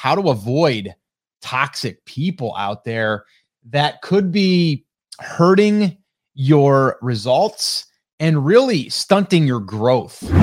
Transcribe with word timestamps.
how 0.00 0.14
to 0.14 0.30
avoid 0.30 0.94
toxic 1.42 2.02
people 2.06 2.56
out 2.56 2.84
there 2.84 3.26
that 3.68 4.00
could 4.00 4.32
be 4.32 4.86
hurting 5.18 5.94
your 6.32 6.96
results 7.02 7.84
and 8.18 8.46
really 8.46 8.88
stunting 8.88 9.46
your 9.46 9.60
growth. 9.60 10.22
Well, 10.22 10.40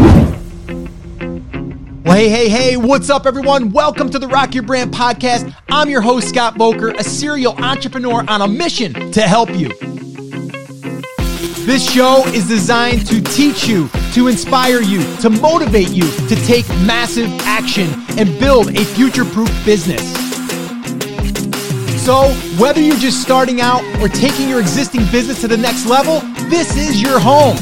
hey, 2.15 2.29
hey, 2.29 2.49
hey, 2.49 2.77
what's 2.77 3.09
up, 3.09 3.25
everyone? 3.25 3.71
Welcome 3.71 4.11
to 4.11 4.19
the 4.19 4.27
Rock 4.27 4.53
Your 4.53 4.63
Brand 4.63 4.93
podcast. 4.93 5.51
I'm 5.69 5.89
your 5.89 6.01
host, 6.01 6.29
Scott 6.29 6.53
Voelker, 6.53 6.95
a 6.95 7.03
serial 7.03 7.53
entrepreneur 7.53 8.23
on 8.27 8.43
a 8.43 8.47
mission 8.47 9.11
to 9.11 9.21
help 9.21 9.49
you. 9.55 9.71
This 11.67 11.85
show 11.85 12.23
is 12.27 12.47
designed 12.47 13.05
to 13.07 13.21
teach 13.21 13.67
you, 13.67 13.89
to 14.13 14.29
inspire 14.29 14.81
you, 14.81 15.03
to 15.17 15.29
motivate 15.29 15.89
you 15.89 16.09
to 16.29 16.35
take 16.45 16.65
massive 16.85 17.29
action 17.41 17.89
and 18.17 18.39
build 18.39 18.69
a 18.69 18.85
future 18.85 19.25
proof 19.25 19.49
business. 19.65 20.01
So, 22.05 22.31
whether 22.57 22.79
you're 22.79 22.95
just 22.95 23.21
starting 23.21 23.59
out 23.59 23.83
or 24.01 24.07
taking 24.07 24.47
your 24.47 24.61
existing 24.61 25.01
business 25.11 25.41
to 25.41 25.49
the 25.49 25.57
next 25.57 25.85
level, 25.85 26.21
this 26.49 26.77
is 26.77 27.01
your 27.01 27.19
home. 27.19 27.57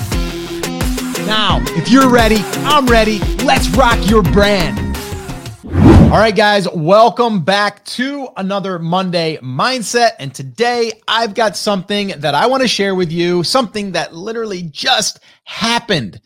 Now, 1.25 1.63
if 1.69 1.89
you're 1.89 2.07
ready, 2.07 2.43
I'm 2.57 2.85
ready. 2.85 3.17
Let's 3.43 3.67
rock 3.69 3.97
your 4.07 4.21
brand. 4.21 4.84
All 5.75 6.21
right, 6.21 6.35
guys, 6.35 6.69
welcome 6.69 7.43
back 7.43 7.83
to 7.85 8.29
another 8.37 8.79
Monday 8.79 9.37
Mindset. 9.37 10.11
And 10.19 10.33
today 10.33 10.93
I've 11.07 11.33
got 11.33 11.57
something 11.57 12.13
that 12.19 12.33
I 12.33 12.45
want 12.45 12.61
to 12.61 12.67
share 12.67 12.95
with 12.95 13.11
you, 13.11 13.43
something 13.43 13.91
that 13.91 14.13
literally 14.13 14.61
just 14.61 15.19
happened 15.43 16.21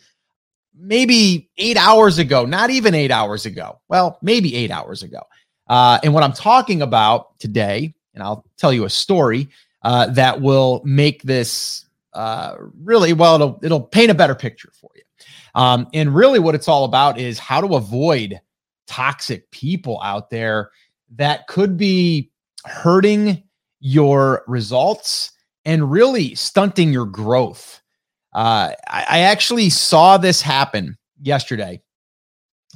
maybe 0.78 1.50
eight 1.58 1.78
hours 1.78 2.20
ago, 2.20 2.46
not 2.46 2.70
even 2.70 2.94
eight 2.94 3.12
hours 3.12 3.46
ago. 3.46 3.80
Well, 3.88 4.20
maybe 4.22 4.56
eight 4.56 4.70
hours 4.70 5.02
ago. 5.02 5.22
Uh, 5.68 6.00
and 6.04 6.14
what 6.14 6.24
I'm 6.24 6.34
talking 6.34 6.82
about 6.82 7.40
today, 7.40 7.94
and 8.14 8.24
I'll 8.24 8.46
tell 8.58 8.72
you 8.72 8.86
a 8.86 8.90
story 8.90 9.50
uh, 9.82 10.08
that 10.08 10.40
will 10.40 10.82
make 10.86 11.24
this 11.24 11.86
uh, 12.14 12.56
really 12.82 13.14
well, 13.14 13.36
it'll, 13.36 13.60
it'll 13.64 13.82
paint 13.82 14.12
a 14.12 14.16
better 14.16 14.36
picture 14.36 14.72
for 14.80 14.92
you. 14.96 15.02
Um, 15.56 15.88
and 15.94 16.14
really, 16.14 16.40
what 16.40 16.54
it's 16.54 16.68
all 16.68 16.86
about 16.86 17.20
is 17.20 17.40
how 17.40 17.62
to 17.62 17.76
avoid 17.76 18.40
toxic 18.90 19.50
people 19.52 20.02
out 20.02 20.32
there 20.32 20.72
that 21.16 21.48
could 21.48 21.78
be 21.78 22.30
hurting 22.66 23.42
your 23.80 24.44
results 24.48 25.32
and 25.64 25.90
really 25.90 26.34
stunting 26.36 26.92
your 26.92 27.06
growth. 27.06 27.82
Uh, 28.34 28.74
I, 28.88 29.06
I, 29.10 29.20
actually 29.20 29.70
saw 29.70 30.18
this 30.18 30.42
happen 30.42 30.98
yesterday, 31.22 31.82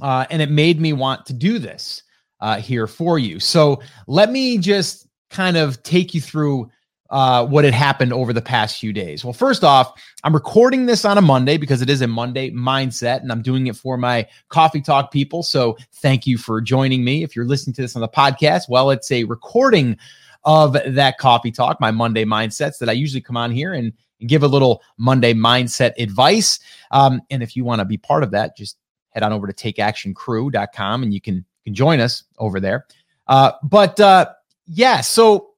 uh, 0.01 0.25
and 0.29 0.41
it 0.41 0.49
made 0.49 0.79
me 0.79 0.93
want 0.93 1.25
to 1.27 1.33
do 1.33 1.59
this 1.59 2.03
uh, 2.39 2.59
here 2.59 2.87
for 2.87 3.19
you. 3.19 3.39
So 3.39 3.81
let 4.07 4.31
me 4.31 4.57
just 4.57 5.07
kind 5.29 5.57
of 5.57 5.81
take 5.83 6.13
you 6.13 6.21
through 6.21 6.69
uh, 7.13 7.45
what 7.45 7.63
had 7.63 7.75
happened 7.75 8.11
over 8.11 8.33
the 8.33 8.41
past 8.41 8.79
few 8.79 8.91
days. 8.91 9.23
Well, 9.23 9.33
first 9.33 9.63
off, 9.63 9.93
I'm 10.23 10.33
recording 10.33 10.87
this 10.87 11.05
on 11.05 11.19
a 11.19 11.21
Monday 11.21 11.57
because 11.57 11.83
it 11.83 11.89
is 11.89 12.01
a 12.01 12.07
Monday 12.07 12.49
mindset, 12.49 13.21
and 13.21 13.31
I'm 13.31 13.43
doing 13.43 13.67
it 13.67 13.75
for 13.75 13.97
my 13.97 14.27
coffee 14.49 14.81
talk 14.81 15.11
people. 15.11 15.43
So 15.43 15.77
thank 15.93 16.25
you 16.25 16.39
for 16.39 16.59
joining 16.59 17.03
me. 17.03 17.21
If 17.21 17.35
you're 17.35 17.45
listening 17.45 17.75
to 17.75 17.83
this 17.83 17.95
on 17.95 18.01
the 18.01 18.07
podcast, 18.07 18.63
well, 18.67 18.89
it's 18.89 19.11
a 19.11 19.25
recording 19.25 19.95
of 20.43 20.73
that 20.73 21.19
coffee 21.19 21.51
talk, 21.51 21.79
my 21.79 21.91
Monday 21.91 22.25
mindsets 22.25 22.79
that 22.79 22.89
I 22.89 22.93
usually 22.93 23.21
come 23.21 23.37
on 23.37 23.51
here 23.51 23.73
and, 23.73 23.93
give 24.27 24.41
a 24.41 24.47
little 24.47 24.81
Monday 24.97 25.33
mindset 25.33 25.91
advice. 25.97 26.57
Um, 26.91 27.19
and 27.29 27.43
if 27.43 27.57
you 27.57 27.65
want 27.65 27.79
to 27.79 27.85
be 27.85 27.97
part 27.97 28.23
of 28.23 28.31
that, 28.31 28.55
just 28.55 28.77
head 29.09 29.21
on 29.21 29.33
over 29.33 29.51
to 29.51 29.53
takeactioncrew.com 29.53 31.03
and 31.03 31.13
you 31.13 31.19
can, 31.19 31.43
can 31.65 31.73
join 31.73 31.99
us 31.99 32.23
over 32.37 32.61
there. 32.61 32.85
Uh, 33.27 33.51
but 33.63 33.99
uh, 33.99 34.27
yeah, 34.65 35.01
so 35.01 35.52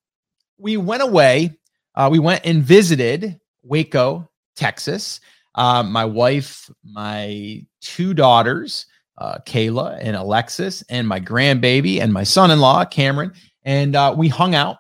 we 0.58 0.78
went 0.78 1.04
away. 1.04 1.58
Uh, 1.96 2.10
we 2.12 2.20
went 2.20 2.46
and 2.46 2.64
visited 2.64 3.40
Waco, 3.64 4.30
Texas. 4.56 5.20
Uh, 5.56 5.84
my 5.84 6.06
wife, 6.06 6.70
my 6.84 7.66
two 7.82 8.14
daughters, 8.14 8.86
uh, 9.18 9.38
Kayla 9.46 9.98
and 10.02 10.16
Alexis, 10.16 10.84
and 10.90 11.08
my 11.08 11.20
grandbaby, 11.20 12.02
and 12.02 12.12
my 12.12 12.24
son 12.24 12.52
in 12.52 12.60
law, 12.60 12.84
Cameron. 12.84 13.32
And 13.64 13.96
uh, 13.96 14.14
we 14.18 14.28
hung 14.28 14.54
out, 14.54 14.78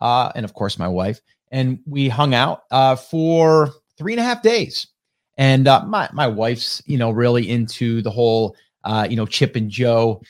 uh, 0.00 0.30
and 0.34 0.44
of 0.44 0.52
course, 0.52 0.78
my 0.78 0.88
wife. 0.88 1.20
And 1.50 1.80
we 1.86 2.08
hung 2.08 2.34
out 2.34 2.62
uh, 2.70 2.96
for 2.96 3.70
three 3.96 4.12
and 4.12 4.20
a 4.20 4.24
half 4.24 4.42
days. 4.42 4.86
And 5.38 5.64
my, 5.64 6.08
my 6.12 6.26
wife's, 6.26 6.82
you 6.84 6.98
know, 6.98 7.10
really 7.10 7.48
into 7.48 8.02
the 8.02 8.10
whole, 8.10 8.54
you 9.08 9.16
know, 9.16 9.24
Chip 9.24 9.56
and 9.56 9.70
Jo, 9.70 10.20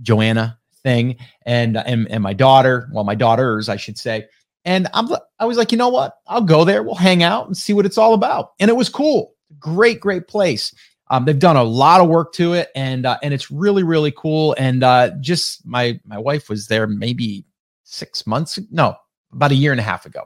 Joanna 0.00 0.59
thing 0.82 1.16
and 1.46 1.76
and 1.76 2.10
and 2.10 2.22
my 2.22 2.32
daughter, 2.32 2.88
well, 2.92 3.04
my 3.04 3.14
daughters, 3.14 3.68
I 3.68 3.76
should 3.76 3.98
say. 3.98 4.26
And 4.64 4.88
I'm 4.92 5.08
I 5.38 5.44
was 5.44 5.56
like, 5.56 5.72
you 5.72 5.78
know 5.78 5.88
what? 5.88 6.14
I'll 6.26 6.42
go 6.42 6.64
there. 6.64 6.82
We'll 6.82 6.94
hang 6.94 7.22
out 7.22 7.46
and 7.46 7.56
see 7.56 7.72
what 7.72 7.86
it's 7.86 7.98
all 7.98 8.14
about. 8.14 8.52
And 8.60 8.68
it 8.68 8.76
was 8.76 8.88
cool. 8.88 9.34
Great, 9.58 10.00
great 10.00 10.28
place. 10.28 10.74
Um, 11.08 11.24
they've 11.24 11.38
done 11.38 11.56
a 11.56 11.64
lot 11.64 12.00
of 12.00 12.08
work 12.08 12.32
to 12.34 12.52
it, 12.52 12.68
and 12.76 13.04
uh, 13.04 13.18
and 13.22 13.34
it's 13.34 13.50
really, 13.50 13.82
really 13.82 14.12
cool. 14.16 14.54
And 14.58 14.84
uh, 14.84 15.10
just 15.20 15.66
my 15.66 15.98
my 16.04 16.18
wife 16.18 16.48
was 16.48 16.68
there 16.68 16.86
maybe 16.86 17.44
six 17.82 18.26
months, 18.26 18.58
no, 18.70 18.94
about 19.32 19.50
a 19.50 19.56
year 19.56 19.72
and 19.72 19.80
a 19.80 19.84
half 19.84 20.06
ago, 20.06 20.22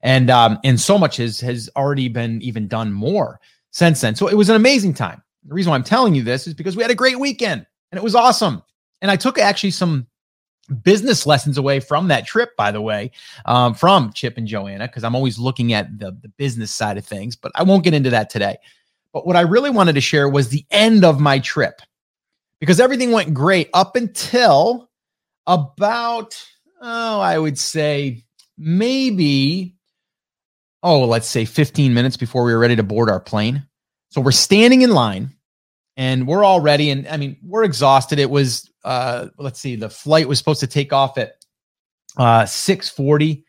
and 0.00 0.30
um, 0.30 0.58
and 0.64 0.80
so 0.80 0.96
much 0.96 1.18
has 1.18 1.40
has 1.40 1.68
already 1.76 2.08
been 2.08 2.40
even 2.40 2.68
done 2.68 2.90
more 2.90 3.38
since 3.70 4.00
then. 4.00 4.14
So 4.14 4.28
it 4.28 4.34
was 4.34 4.48
an 4.48 4.56
amazing 4.56 4.94
time. 4.94 5.22
The 5.46 5.54
reason 5.54 5.70
why 5.70 5.76
I'm 5.76 5.84
telling 5.84 6.14
you 6.14 6.22
this 6.22 6.46
is 6.46 6.54
because 6.54 6.76
we 6.76 6.82
had 6.82 6.90
a 6.90 6.94
great 6.94 7.18
weekend 7.18 7.66
and 7.92 7.98
it 7.98 8.02
was 8.02 8.14
awesome. 8.14 8.62
And 9.04 9.10
I 9.10 9.16
took 9.16 9.38
actually 9.38 9.72
some 9.72 10.06
business 10.82 11.26
lessons 11.26 11.58
away 11.58 11.78
from 11.78 12.08
that 12.08 12.26
trip, 12.26 12.56
by 12.56 12.70
the 12.70 12.80
way, 12.80 13.10
um, 13.44 13.74
from 13.74 14.14
Chip 14.14 14.38
and 14.38 14.46
Joanna, 14.46 14.86
because 14.86 15.04
I'm 15.04 15.14
always 15.14 15.38
looking 15.38 15.74
at 15.74 15.98
the, 15.98 16.12
the 16.22 16.28
business 16.28 16.70
side 16.70 16.96
of 16.96 17.04
things, 17.04 17.36
but 17.36 17.52
I 17.54 17.64
won't 17.64 17.84
get 17.84 17.92
into 17.92 18.08
that 18.08 18.30
today. 18.30 18.56
But 19.12 19.26
what 19.26 19.36
I 19.36 19.42
really 19.42 19.68
wanted 19.68 19.96
to 19.96 20.00
share 20.00 20.26
was 20.26 20.48
the 20.48 20.64
end 20.70 21.04
of 21.04 21.20
my 21.20 21.38
trip 21.38 21.82
because 22.60 22.80
everything 22.80 23.12
went 23.12 23.34
great 23.34 23.68
up 23.74 23.94
until 23.94 24.88
about, 25.46 26.42
oh, 26.80 27.20
I 27.20 27.38
would 27.38 27.58
say 27.58 28.24
maybe, 28.56 29.74
oh, 30.82 31.04
let's 31.04 31.28
say 31.28 31.44
15 31.44 31.92
minutes 31.92 32.16
before 32.16 32.42
we 32.42 32.54
were 32.54 32.58
ready 32.58 32.76
to 32.76 32.82
board 32.82 33.10
our 33.10 33.20
plane. 33.20 33.66
So 34.12 34.22
we're 34.22 34.32
standing 34.32 34.80
in 34.80 34.92
line 34.92 35.34
and 35.98 36.26
we're 36.26 36.42
all 36.42 36.62
ready. 36.62 36.88
And 36.88 37.06
I 37.06 37.18
mean, 37.18 37.36
we're 37.42 37.64
exhausted. 37.64 38.18
It 38.18 38.30
was 38.30 38.70
uh, 38.84 39.28
let's 39.38 39.60
see, 39.60 39.76
the 39.76 39.88
flight 39.88 40.28
was 40.28 40.38
supposed 40.38 40.60
to 40.60 40.66
take 40.66 40.92
off 40.92 41.18
at 41.18 41.44
uh, 42.16 42.46
640 42.46 43.44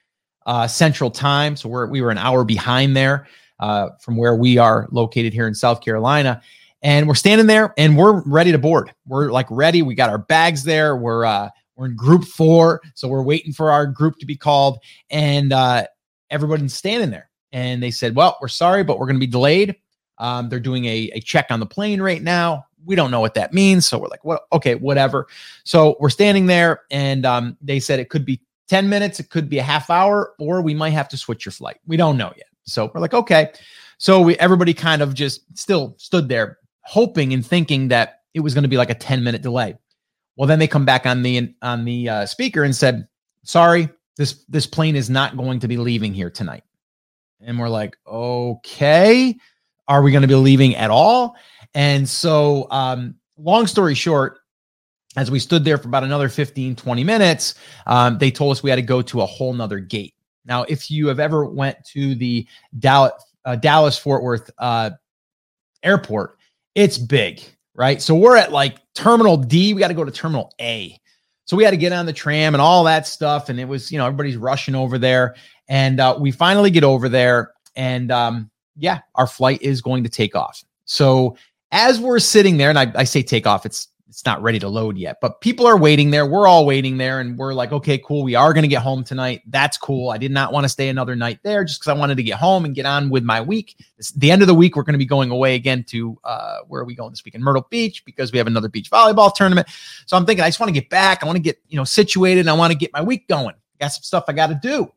uh, 0.45 0.67
Central 0.67 1.11
Time. 1.11 1.55
So 1.55 1.69
we're, 1.69 1.87
we 1.87 2.01
were 2.01 2.11
an 2.11 2.17
hour 2.17 2.43
behind 2.43 2.95
there 2.95 3.27
uh, 3.59 3.89
from 4.01 4.15
where 4.17 4.35
we 4.35 4.57
are 4.57 4.87
located 4.91 5.33
here 5.33 5.47
in 5.47 5.53
South 5.53 5.81
Carolina. 5.81 6.41
And 6.81 7.07
we're 7.07 7.15
standing 7.15 7.47
there 7.47 7.73
and 7.77 7.97
we're 7.97 8.21
ready 8.25 8.51
to 8.51 8.57
board. 8.57 8.93
We're 9.07 9.31
like 9.31 9.47
ready. 9.49 9.81
We 9.81 9.95
got 9.95 10.09
our 10.09 10.19
bags 10.19 10.63
there. 10.63 10.95
We're, 10.95 11.25
uh, 11.25 11.49
we're 11.75 11.87
in 11.87 11.95
group 11.95 12.25
four. 12.25 12.81
So 12.93 13.07
we're 13.07 13.23
waiting 13.23 13.53
for 13.53 13.71
our 13.71 13.87
group 13.87 14.17
to 14.19 14.25
be 14.25 14.37
called. 14.37 14.79
And 15.09 15.51
uh, 15.51 15.87
everybody's 16.29 16.73
standing 16.73 17.09
there. 17.09 17.29
And 17.51 17.81
they 17.81 17.91
said, 17.91 18.15
well, 18.15 18.37
we're 18.41 18.49
sorry, 18.49 18.83
but 18.83 18.99
we're 18.99 19.07
going 19.07 19.15
to 19.15 19.25
be 19.25 19.31
delayed. 19.31 19.75
Um, 20.17 20.47
they're 20.47 20.59
doing 20.59 20.85
a, 20.85 21.09
a 21.13 21.19
check 21.21 21.47
on 21.49 21.59
the 21.59 21.65
plane 21.65 22.01
right 22.01 22.21
now 22.21 22.65
we 22.85 22.95
don't 22.95 23.11
know 23.11 23.19
what 23.19 23.33
that 23.33 23.53
means. 23.53 23.85
So 23.85 23.97
we're 23.97 24.07
like, 24.07 24.23
what? 24.23 24.45
Okay, 24.53 24.75
whatever. 24.75 25.27
So 25.63 25.97
we're 25.99 26.09
standing 26.09 26.45
there, 26.45 26.83
and 26.91 27.25
um, 27.25 27.57
they 27.61 27.79
said 27.79 27.99
it 27.99 28.09
could 28.09 28.25
be 28.25 28.41
10 28.67 28.89
minutes, 28.89 29.19
it 29.19 29.29
could 29.29 29.49
be 29.49 29.59
a 29.59 29.63
half 29.63 29.89
hour, 29.89 30.33
or 30.39 30.61
we 30.61 30.73
might 30.73 30.91
have 30.91 31.07
to 31.09 31.17
switch 31.17 31.45
your 31.45 31.51
flight. 31.51 31.77
We 31.85 31.97
don't 31.97 32.17
know 32.17 32.33
yet. 32.35 32.47
So 32.63 32.91
we're 32.93 33.01
like, 33.01 33.13
okay. 33.13 33.51
So 33.97 34.21
we 34.21 34.37
everybody 34.37 34.73
kind 34.73 35.01
of 35.01 35.13
just 35.13 35.41
still 35.57 35.95
stood 35.97 36.27
there, 36.27 36.57
hoping 36.81 37.33
and 37.33 37.45
thinking 37.45 37.87
that 37.89 38.21
it 38.33 38.41
was 38.41 38.53
going 38.53 38.63
to 38.63 38.69
be 38.69 38.77
like 38.77 38.89
a 38.89 38.95
10 38.95 39.23
minute 39.23 39.41
delay. 39.41 39.75
Well, 40.35 40.47
then 40.47 40.59
they 40.59 40.67
come 40.67 40.85
back 40.85 41.05
on 41.05 41.23
the 41.23 41.53
on 41.61 41.85
the 41.85 42.09
uh, 42.09 42.25
speaker 42.25 42.63
and 42.63 42.75
said, 42.75 43.07
"Sorry, 43.43 43.87
this 44.17 44.43
this 44.49 44.67
plane 44.67 44.95
is 44.95 45.09
not 45.09 45.37
going 45.37 45.59
to 45.61 45.67
be 45.67 45.77
leaving 45.77 46.13
here 46.13 46.29
tonight." 46.29 46.63
And 47.39 47.57
we're 47.57 47.69
like, 47.69 47.97
"Okay, 48.05 49.37
are 49.87 50.01
we 50.01 50.11
going 50.11 50.23
to 50.23 50.27
be 50.27 50.35
leaving 50.35 50.75
at 50.75 50.89
all?" 50.89 51.37
And 51.75 52.07
so, 52.07 52.67
um, 52.71 53.15
long 53.37 53.67
story 53.67 53.93
short, 53.93 54.39
as 55.17 55.29
we 55.29 55.39
stood 55.39 55.63
there 55.63 55.77
for 55.77 55.87
about 55.87 56.03
another 56.03 56.29
15, 56.29 56.75
20 56.75 57.03
minutes, 57.03 57.55
um, 57.85 58.17
they 58.17 58.31
told 58.31 58.53
us 58.53 58.63
we 58.63 58.69
had 58.69 58.77
to 58.77 58.81
go 58.81 59.01
to 59.01 59.21
a 59.21 59.25
whole 59.25 59.53
nother 59.53 59.79
gate. 59.79 60.13
Now, 60.45 60.63
if 60.63 60.89
you 60.89 61.07
have 61.07 61.19
ever 61.19 61.45
went 61.45 61.77
to 61.93 62.15
the 62.15 62.47
Dallas, 62.79 63.13
uh, 63.45 63.55
Dallas 63.55 63.97
Fort 63.97 64.23
Worth 64.23 64.49
uh, 64.57 64.91
airport, 65.83 66.37
it's 66.75 66.97
big, 66.97 67.41
right? 67.75 68.01
So 68.01 68.15
we're 68.15 68.37
at 68.37 68.51
like 68.51 68.77
Terminal 68.93 69.37
D. 69.37 69.73
We 69.73 69.79
got 69.79 69.89
to 69.89 69.93
go 69.93 70.03
to 70.03 70.11
Terminal 70.11 70.53
A. 70.59 70.99
So 71.45 71.55
we 71.55 71.63
had 71.63 71.71
to 71.71 71.77
get 71.77 71.91
on 71.91 72.05
the 72.05 72.13
tram 72.13 72.55
and 72.55 72.61
all 72.61 72.83
that 72.85 73.05
stuff. 73.05 73.49
And 73.49 73.59
it 73.59 73.65
was, 73.65 73.91
you 73.91 73.97
know, 73.97 74.05
everybody's 74.05 74.37
rushing 74.37 74.75
over 74.75 74.97
there. 74.97 75.35
And 75.67 75.99
uh, 75.99 76.17
we 76.19 76.31
finally 76.31 76.71
get 76.71 76.83
over 76.83 77.07
there. 77.07 77.51
And 77.75 78.11
um, 78.11 78.49
yeah, 78.75 78.99
our 79.15 79.27
flight 79.27 79.61
is 79.61 79.81
going 79.81 80.03
to 80.03 80.09
take 80.09 80.35
off. 80.35 80.63
So 80.85 81.37
as 81.71 81.99
we're 81.99 82.19
sitting 82.19 82.57
there, 82.57 82.69
and 82.69 82.79
I, 82.79 82.91
I 82.95 83.03
say 83.03 83.21
take 83.23 83.47
off, 83.47 83.65
it's 83.65 83.87
it's 84.15 84.25
not 84.25 84.41
ready 84.41 84.59
to 84.59 84.69
load 84.69 84.97
yet. 84.97 85.17
But 85.19 85.41
people 85.41 85.67
are 85.67 85.77
waiting 85.77 86.09
there. 86.09 86.25
We're 86.25 86.47
all 86.47 86.65
waiting 86.65 86.95
there, 86.95 87.19
and 87.19 87.37
we're 87.37 87.53
like, 87.53 87.73
okay, 87.73 87.97
cool. 87.97 88.23
We 88.23 88.33
are 88.33 88.53
going 88.53 88.61
to 88.61 88.69
get 88.69 88.81
home 88.81 89.03
tonight. 89.03 89.41
That's 89.47 89.77
cool. 89.77 90.09
I 90.09 90.17
did 90.17 90.31
not 90.31 90.53
want 90.53 90.63
to 90.63 90.69
stay 90.69 90.87
another 90.87 91.17
night 91.17 91.39
there 91.43 91.65
just 91.65 91.81
because 91.81 91.93
I 91.93 91.99
wanted 91.99 92.15
to 92.15 92.23
get 92.23 92.37
home 92.37 92.63
and 92.63 92.73
get 92.73 92.85
on 92.85 93.09
with 93.09 93.25
my 93.25 93.41
week. 93.41 93.75
It's 93.97 94.11
the 94.11 94.31
end 94.31 94.41
of 94.41 94.47
the 94.47 94.53
week. 94.53 94.77
We're 94.77 94.83
going 94.83 94.93
to 94.93 94.99
be 94.99 95.05
going 95.05 95.31
away 95.31 95.55
again 95.55 95.83
to 95.89 96.17
uh, 96.23 96.59
where 96.69 96.81
are 96.81 96.85
we 96.85 96.95
going 96.95 97.09
this 97.09 97.25
week 97.25 97.35
in 97.35 97.43
Myrtle 97.43 97.67
Beach 97.69 98.05
because 98.05 98.31
we 98.31 98.37
have 98.37 98.47
another 98.47 98.69
beach 98.69 98.89
volleyball 98.89 99.33
tournament. 99.33 99.67
So 100.05 100.15
I'm 100.15 100.25
thinking 100.25 100.45
I 100.45 100.47
just 100.47 100.61
want 100.61 100.69
to 100.69 100.79
get 100.79 100.89
back. 100.89 101.21
I 101.21 101.25
want 101.25 101.35
to 101.35 101.43
get 101.43 101.59
you 101.67 101.75
know 101.75 101.83
situated. 101.83 102.39
And 102.39 102.49
I 102.49 102.53
want 102.53 102.71
to 102.71 102.77
get 102.77 102.93
my 102.93 103.01
week 103.01 103.27
going. 103.27 103.55
Got 103.81 103.89
some 103.89 104.03
stuff 104.03 104.23
I 104.29 104.33
got 104.33 104.47
to 104.47 104.55
do, 104.55 104.89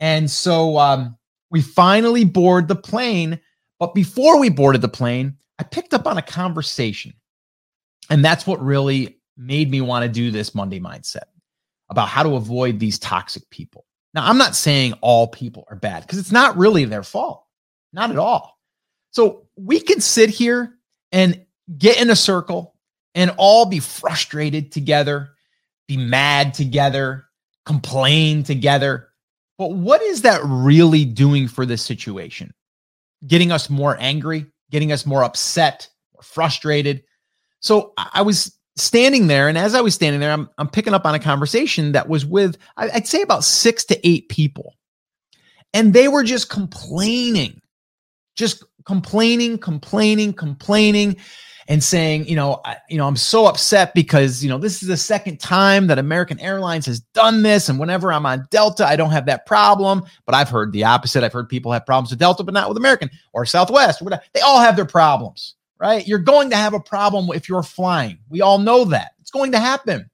and 0.00 0.28
so 0.28 0.76
um, 0.76 1.16
we 1.50 1.62
finally 1.62 2.24
board 2.24 2.66
the 2.66 2.74
plane. 2.74 3.38
But 3.78 3.94
before 3.94 4.40
we 4.40 4.48
boarded 4.48 4.82
the 4.82 4.88
plane, 4.88 5.36
I 5.60 5.62
picked 5.62 5.92
up 5.92 6.06
on 6.06 6.16
a 6.16 6.22
conversation. 6.22 7.12
And 8.08 8.24
that's 8.24 8.46
what 8.46 8.64
really 8.64 9.20
made 9.36 9.70
me 9.70 9.82
want 9.82 10.04
to 10.04 10.08
do 10.08 10.30
this 10.30 10.54
Monday 10.54 10.80
mindset 10.80 11.24
about 11.90 12.08
how 12.08 12.22
to 12.22 12.34
avoid 12.36 12.78
these 12.78 12.98
toxic 12.98 13.48
people. 13.50 13.84
Now, 14.14 14.26
I'm 14.26 14.38
not 14.38 14.56
saying 14.56 14.94
all 15.02 15.28
people 15.28 15.66
are 15.68 15.76
bad 15.76 16.00
because 16.00 16.18
it's 16.18 16.32
not 16.32 16.56
really 16.56 16.86
their 16.86 17.02
fault, 17.02 17.44
not 17.92 18.10
at 18.10 18.16
all. 18.16 18.58
So 19.10 19.48
we 19.54 19.80
can 19.80 20.00
sit 20.00 20.30
here 20.30 20.78
and 21.12 21.44
get 21.76 22.00
in 22.00 22.08
a 22.08 22.16
circle 22.16 22.74
and 23.14 23.34
all 23.36 23.66
be 23.66 23.80
frustrated 23.80 24.72
together, 24.72 25.32
be 25.86 25.98
mad 25.98 26.54
together, 26.54 27.26
complain 27.66 28.44
together. 28.44 29.10
But 29.58 29.72
what 29.72 30.00
is 30.00 30.22
that 30.22 30.40
really 30.42 31.04
doing 31.04 31.48
for 31.48 31.66
this 31.66 31.82
situation? 31.82 32.54
Getting 33.26 33.52
us 33.52 33.68
more 33.68 33.94
angry, 34.00 34.46
getting 34.70 34.92
us 34.92 35.06
more 35.06 35.24
upset, 35.24 35.88
more 36.14 36.22
frustrated. 36.22 37.02
So 37.60 37.92
I 37.96 38.22
was 38.22 38.56
standing 38.76 39.26
there, 39.26 39.48
and 39.48 39.58
as 39.58 39.74
I 39.74 39.80
was 39.80 39.94
standing 39.94 40.20
there, 40.20 40.32
I'm, 40.32 40.48
I'm 40.56 40.68
picking 40.68 40.94
up 40.94 41.04
on 41.04 41.14
a 41.14 41.18
conversation 41.18 41.92
that 41.92 42.08
was 42.08 42.24
with, 42.24 42.56
I'd 42.76 43.06
say, 43.06 43.20
about 43.22 43.44
six 43.44 43.84
to 43.86 44.08
eight 44.08 44.28
people. 44.28 44.74
And 45.74 45.92
they 45.92 46.08
were 46.08 46.24
just 46.24 46.48
complaining, 46.48 47.60
just 48.36 48.64
complaining, 48.86 49.58
complaining, 49.58 50.32
complaining 50.32 51.16
and 51.70 51.84
saying, 51.84 52.26
you 52.26 52.34
know, 52.34 52.60
I, 52.64 52.78
you 52.88 52.98
know, 52.98 53.06
I'm 53.06 53.14
so 53.14 53.46
upset 53.46 53.94
because, 53.94 54.42
you 54.42 54.50
know, 54.50 54.58
this 54.58 54.82
is 54.82 54.88
the 54.88 54.96
second 54.96 55.38
time 55.38 55.86
that 55.86 56.00
American 56.00 56.40
Airlines 56.40 56.84
has 56.86 56.98
done 56.98 57.44
this. 57.44 57.68
And 57.68 57.78
whenever 57.78 58.12
I'm 58.12 58.26
on 58.26 58.48
Delta, 58.50 58.84
I 58.84 58.96
don't 58.96 59.12
have 59.12 59.26
that 59.26 59.46
problem. 59.46 60.02
But 60.26 60.34
I've 60.34 60.48
heard 60.48 60.72
the 60.72 60.82
opposite. 60.82 61.22
I've 61.22 61.32
heard 61.32 61.48
people 61.48 61.70
have 61.70 61.86
problems 61.86 62.10
with 62.10 62.18
Delta, 62.18 62.42
but 62.42 62.54
not 62.54 62.68
with 62.68 62.76
American 62.76 63.08
or 63.32 63.46
Southwest 63.46 64.02
or. 64.02 64.10
They 64.34 64.40
all 64.40 64.58
have 64.58 64.74
their 64.74 64.84
problems, 64.84 65.54
right? 65.78 66.06
You're 66.08 66.18
going 66.18 66.50
to 66.50 66.56
have 66.56 66.74
a 66.74 66.80
problem 66.80 67.28
if 67.32 67.48
you're 67.48 67.62
flying. 67.62 68.18
We 68.28 68.40
all 68.40 68.58
know 68.58 68.84
that. 68.86 69.12
It's 69.20 69.30
going 69.30 69.52
to 69.52 69.60
happen. 69.60 70.10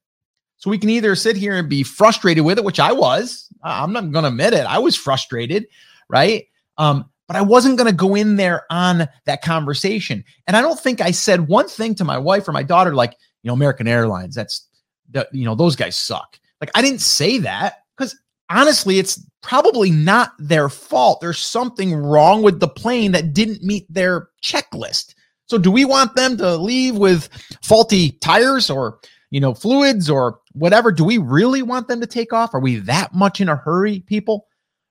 So 0.58 0.68
we 0.68 0.76
can 0.76 0.90
either 0.90 1.16
sit 1.16 1.36
here 1.36 1.56
and 1.56 1.70
be 1.70 1.82
frustrated 1.82 2.44
with 2.44 2.58
it, 2.58 2.64
which 2.64 2.80
I 2.80 2.92
was. 2.92 3.48
I'm 3.62 3.94
not 3.94 4.12
going 4.12 4.24
to 4.24 4.28
admit 4.28 4.52
it. 4.52 4.66
I 4.66 4.78
was 4.78 4.94
frustrated, 4.94 5.68
right? 6.10 6.48
Um, 6.76 7.08
but 7.26 7.36
I 7.36 7.42
wasn't 7.42 7.76
going 7.76 7.90
to 7.90 7.96
go 7.96 8.14
in 8.14 8.36
there 8.36 8.64
on 8.70 9.08
that 9.24 9.42
conversation. 9.42 10.24
And 10.46 10.56
I 10.56 10.60
don't 10.60 10.78
think 10.78 11.00
I 11.00 11.10
said 11.10 11.48
one 11.48 11.68
thing 11.68 11.94
to 11.96 12.04
my 12.04 12.18
wife 12.18 12.46
or 12.48 12.52
my 12.52 12.62
daughter, 12.62 12.94
like, 12.94 13.16
you 13.42 13.48
know, 13.48 13.54
American 13.54 13.88
Airlines, 13.88 14.34
that's, 14.34 14.66
the, 15.10 15.28
you 15.32 15.44
know, 15.44 15.54
those 15.54 15.76
guys 15.76 15.96
suck. 15.96 16.38
Like, 16.60 16.70
I 16.74 16.82
didn't 16.82 17.00
say 17.00 17.38
that 17.38 17.82
because 17.96 18.18
honestly, 18.48 18.98
it's 18.98 19.24
probably 19.42 19.90
not 19.90 20.32
their 20.38 20.68
fault. 20.68 21.20
There's 21.20 21.38
something 21.38 21.94
wrong 21.94 22.42
with 22.42 22.60
the 22.60 22.68
plane 22.68 23.12
that 23.12 23.32
didn't 23.32 23.62
meet 23.62 23.86
their 23.92 24.28
checklist. 24.42 25.14
So, 25.46 25.58
do 25.58 25.70
we 25.70 25.84
want 25.84 26.16
them 26.16 26.36
to 26.38 26.56
leave 26.56 26.96
with 26.96 27.28
faulty 27.62 28.12
tires 28.12 28.68
or, 28.68 28.98
you 29.30 29.40
know, 29.40 29.54
fluids 29.54 30.10
or 30.10 30.40
whatever? 30.52 30.90
Do 30.90 31.04
we 31.04 31.18
really 31.18 31.62
want 31.62 31.86
them 31.88 32.00
to 32.00 32.06
take 32.06 32.32
off? 32.32 32.54
Are 32.54 32.60
we 32.60 32.76
that 32.76 33.14
much 33.14 33.40
in 33.40 33.48
a 33.48 33.56
hurry, 33.56 34.00
people? 34.00 34.46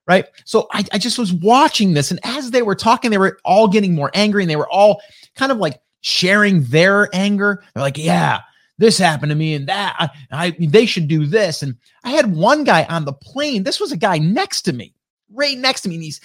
Right? 0.08 0.26
So 0.46 0.68
I, 0.72 0.86
I 0.92 0.98
just 0.98 1.18
was 1.18 1.34
watching 1.34 1.94
this, 1.94 2.12
and 2.12 2.20
as 2.24 2.52
they 2.52 2.62
were 2.62 2.76
talking, 2.76 3.12
they 3.12 3.18
were 3.18 3.40
all 3.44 3.68
getting 3.68 3.96
more 3.96 4.12
angry, 4.14 4.44
and 4.44 4.50
they 4.50 4.56
were 4.56 4.70
all 4.70 5.02
kind 5.36 5.52
of 5.52 5.58
like 5.58 5.82
sharing 6.02 6.64
their 6.66 7.10
anger. 7.14 7.64
They're 7.74 7.84
like, 7.84 7.98
"Yeah, 7.98 8.42
this 8.78 8.98
happened 8.98 9.32
to 9.32 9.36
me, 9.36 9.54
and 9.54 9.68
that 9.68 9.96
I, 10.00 10.10
I 10.32 10.56
they 10.60 10.86
should 10.86 11.08
do 11.08 11.26
this." 11.26 11.64
And 11.64 11.76
I 12.04 12.12
had 12.12 12.36
one 12.36 12.64
guy 12.64 12.86
on 12.86 13.06
the 13.06 13.14
plane. 13.14 13.64
This 13.64 13.80
was 13.80 13.92
a 13.92 13.98
guy 13.98 14.18
next 14.18 14.64
to 14.64 14.74
me, 14.74 14.94
right 15.32 15.58
next 15.58 15.82
to 15.82 15.90
me, 15.90 15.96
and 15.96 16.04
he's 16.04 16.22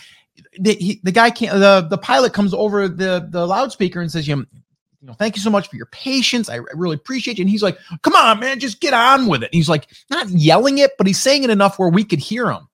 the, 0.59 0.75
he, 0.75 1.01
the 1.03 1.13
guy 1.13 1.31
can't. 1.31 1.59
The 1.59 1.87
the 1.89 1.99
pilot 1.99 2.33
comes 2.33 2.55
over 2.55 2.89
the 2.89 3.27
the 3.31 3.47
loudspeaker 3.47 4.01
and 4.01 4.13
says, 4.13 4.29
"You 4.29 4.37
know, 4.37 4.45
you 5.01 5.07
know, 5.07 5.15
thank 5.15 5.35
you 5.35 5.43
so 5.43 5.51
much 5.51 5.69
for 5.69 5.77
your 5.77 5.87
patience. 5.87 6.51
I, 6.51 6.57
really 6.75 6.97
appreciate 6.97 7.39
you. 7.39 7.43
And 7.43 7.51
he's 7.51 7.63
like, 7.63 7.79
come 8.03 8.15
on, 8.15 8.39
man, 8.39 8.61
just 8.61 8.83
get 8.83 8.93
on 8.93 9.29
with 9.29 9.43
it. 9.43 9.47
And 9.47 9.55
he's 9.55 9.69
like, 9.69 9.89
not 10.11 10.29
yelling 10.29 10.77
it, 10.77 10.91
but 10.99 11.07
he's 11.07 11.19
saying 11.19 11.43
it 11.43 11.49
enough 11.49 11.79
where 11.79 11.89
we 11.89 12.05
could 12.05 12.19
hear 12.19 12.51
him 12.51 12.69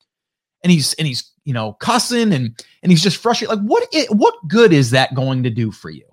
and 0.62 0.70
he's 0.70 0.94
and 0.94 1.06
he's 1.06 1.30
you 1.44 1.52
know 1.52 1.74
cussing 1.74 2.32
and 2.32 2.64
and 2.82 2.92
he's 2.92 3.02
just 3.02 3.18
frustrated. 3.18 3.58
Like 3.58 3.66
what 3.66 3.88
it, 3.92 4.10
what 4.10 4.34
good 4.48 4.72
is 4.72 4.90
that 4.90 5.14
going 5.14 5.42
to 5.42 5.50
do 5.50 5.70
for 5.70 5.90
you? 5.90 6.06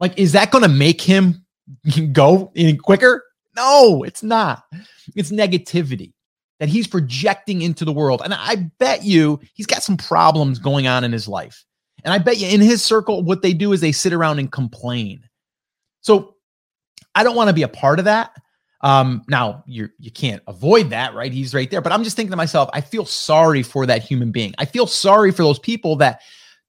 Like 0.00 0.18
is 0.18 0.32
that 0.32 0.50
going 0.50 0.62
to 0.62 0.68
make 0.68 1.00
him 1.00 1.44
go 2.12 2.52
any 2.56 2.76
quicker? 2.76 3.24
No, 3.56 4.02
it's 4.02 4.22
not. 4.22 4.64
It's 5.14 5.30
negativity 5.30 6.12
that 6.60 6.68
he's 6.68 6.86
projecting 6.86 7.62
into 7.62 7.84
the 7.84 7.92
world. 7.92 8.22
And 8.24 8.34
I 8.34 8.70
bet 8.78 9.04
you 9.04 9.40
he's 9.54 9.66
got 9.66 9.82
some 9.82 9.96
problems 9.96 10.58
going 10.58 10.86
on 10.86 11.04
in 11.04 11.12
his 11.12 11.28
life. 11.28 11.64
And 12.04 12.12
I 12.12 12.18
bet 12.18 12.38
you 12.38 12.48
in 12.48 12.60
his 12.60 12.82
circle, 12.82 13.22
what 13.22 13.42
they 13.42 13.52
do 13.52 13.72
is 13.72 13.80
they 13.80 13.92
sit 13.92 14.12
around 14.12 14.38
and 14.38 14.50
complain. 14.50 15.26
So 16.00 16.36
I 17.14 17.24
don't 17.24 17.36
want 17.36 17.48
to 17.48 17.54
be 17.54 17.62
a 17.62 17.68
part 17.68 17.98
of 17.98 18.04
that. 18.04 18.32
Um, 18.82 19.24
now 19.28 19.64
you 19.66 19.88
you 19.98 20.10
can't 20.10 20.42
avoid 20.46 20.90
that, 20.90 21.14
right? 21.14 21.32
He's 21.32 21.54
right 21.54 21.70
there. 21.70 21.80
But 21.80 21.92
I'm 21.92 22.04
just 22.04 22.16
thinking 22.16 22.30
to 22.30 22.36
myself, 22.36 22.68
I 22.72 22.80
feel 22.80 23.04
sorry 23.04 23.62
for 23.62 23.86
that 23.86 24.02
human 24.02 24.30
being. 24.30 24.54
I 24.58 24.64
feel 24.64 24.86
sorry 24.86 25.32
for 25.32 25.42
those 25.42 25.58
people 25.58 25.96
that 25.96 26.20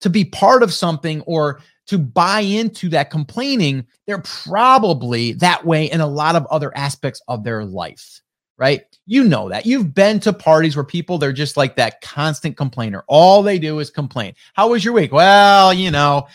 to 0.02 0.10
be 0.10 0.26
part 0.26 0.64
of 0.64 0.74
something 0.74 1.22
or 1.22 1.62
to 1.88 1.98
buy 1.98 2.42
into 2.42 2.90
that 2.90 3.10
complaining, 3.10 3.86
they're 4.06 4.20
probably 4.20 5.34
that 5.34 5.66
way 5.66 5.86
in 5.86 6.02
a 6.02 6.08
lot 6.08 6.36
of 6.36 6.46
other 6.48 6.76
aspects 6.78 7.22
of 7.28 7.44
their 7.44 7.64
life, 7.64 8.22
right? 8.58 8.82
You 9.06 9.24
know 9.24 9.50
that. 9.50 9.66
You've 9.66 9.94
been 9.94 10.20
to 10.22 10.34
parties 10.34 10.76
where 10.76 10.86
people 10.86 11.18
they're 11.18 11.32
just 11.32 11.58
like 11.58 11.76
that 11.78 12.02
constant 12.02 12.58
complainer. 12.58 13.04
All 13.08 13.42
they 13.42 13.58
do 13.58 13.80
is 13.80 13.90
complain. 13.90 14.34
How 14.54 14.70
was 14.70 14.84
your 14.84 14.94
week? 14.94 15.14
Well, 15.14 15.74
you 15.74 15.92
know, 15.92 16.28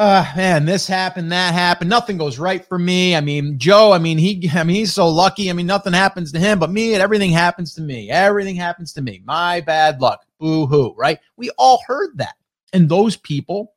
uh 0.00 0.24
man 0.34 0.64
this 0.64 0.86
happened 0.86 1.30
that 1.30 1.52
happened. 1.52 1.90
Nothing 1.90 2.16
goes 2.16 2.38
right 2.38 2.64
for 2.64 2.78
me. 2.78 3.14
I 3.14 3.20
mean 3.20 3.58
joe 3.58 3.92
i 3.92 3.98
mean 3.98 4.16
he 4.16 4.50
i 4.54 4.64
mean 4.64 4.76
he's 4.76 4.94
so 4.94 5.06
lucky. 5.08 5.50
I 5.50 5.52
mean 5.52 5.66
nothing 5.66 5.92
happens 5.92 6.32
to 6.32 6.38
him 6.38 6.58
but 6.58 6.70
me 6.70 6.94
and 6.94 7.02
everything 7.02 7.30
happens 7.30 7.74
to 7.74 7.82
me. 7.82 8.10
Everything 8.10 8.56
happens 8.56 8.94
to 8.94 9.02
me. 9.02 9.20
My 9.24 9.60
bad 9.60 10.00
luck. 10.00 10.24
Boo 10.38 10.66
hoo 10.66 10.94
right? 10.96 11.18
We 11.36 11.50
all 11.58 11.82
heard 11.86 12.16
that. 12.16 12.34
And 12.72 12.88
those 12.88 13.16
people 13.16 13.74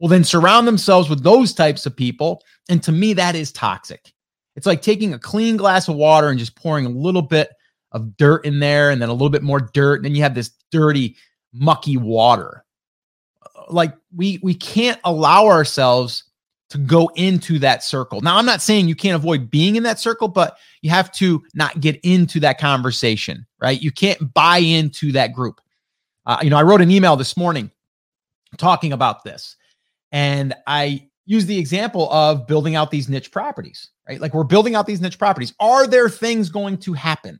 will 0.00 0.08
then 0.08 0.24
surround 0.24 0.66
themselves 0.66 1.10
with 1.10 1.22
those 1.22 1.52
types 1.52 1.84
of 1.84 1.94
people. 1.94 2.42
And 2.70 2.82
to 2.82 2.92
me 2.92 3.12
that 3.12 3.34
is 3.34 3.52
toxic. 3.52 4.14
It's 4.56 4.66
like 4.66 4.80
taking 4.80 5.12
a 5.12 5.18
clean 5.18 5.58
glass 5.58 5.88
of 5.88 5.96
water 5.96 6.30
and 6.30 6.38
just 6.38 6.56
pouring 6.56 6.86
a 6.86 6.90
little 6.90 7.20
bit 7.20 7.50
of 7.92 8.16
dirt 8.16 8.46
in 8.46 8.60
there 8.60 8.90
and 8.90 9.02
then 9.02 9.10
a 9.10 9.12
little 9.12 9.28
bit 9.28 9.42
more 9.42 9.60
dirt. 9.60 9.96
And 9.96 10.06
then 10.06 10.14
you 10.14 10.22
have 10.22 10.34
this 10.34 10.52
dirty 10.70 11.16
mucky 11.52 11.98
water 11.98 12.64
like 13.68 13.94
we 14.14 14.38
we 14.42 14.54
can't 14.54 15.00
allow 15.04 15.46
ourselves 15.46 16.24
to 16.70 16.78
go 16.78 17.10
into 17.14 17.58
that 17.60 17.84
circle. 17.84 18.20
Now, 18.20 18.36
I'm 18.36 18.46
not 18.46 18.60
saying 18.60 18.88
you 18.88 18.96
can't 18.96 19.14
avoid 19.14 19.50
being 19.50 19.76
in 19.76 19.84
that 19.84 20.00
circle, 20.00 20.26
but 20.26 20.58
you 20.82 20.90
have 20.90 21.12
to 21.12 21.44
not 21.54 21.80
get 21.80 22.00
into 22.02 22.40
that 22.40 22.58
conversation, 22.58 23.46
right? 23.60 23.80
You 23.80 23.92
can't 23.92 24.34
buy 24.34 24.58
into 24.58 25.12
that 25.12 25.32
group. 25.32 25.60
Uh, 26.24 26.38
you 26.42 26.50
know, 26.50 26.56
I 26.56 26.62
wrote 26.64 26.80
an 26.80 26.90
email 26.90 27.16
this 27.16 27.36
morning 27.36 27.70
talking 28.56 28.92
about 28.92 29.22
this, 29.22 29.56
and 30.10 30.54
I 30.66 31.08
use 31.24 31.46
the 31.46 31.58
example 31.58 32.10
of 32.12 32.46
building 32.46 32.74
out 32.74 32.90
these 32.90 33.08
niche 33.08 33.30
properties, 33.30 33.90
right? 34.08 34.20
Like 34.20 34.34
we're 34.34 34.44
building 34.44 34.74
out 34.74 34.86
these 34.86 35.00
niche 35.00 35.18
properties. 35.18 35.54
Are 35.60 35.86
there 35.86 36.08
things 36.08 36.48
going 36.48 36.78
to 36.78 36.92
happen 36.94 37.38